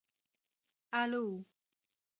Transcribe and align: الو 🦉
الو 1.01 1.25
🦉 1.37 1.45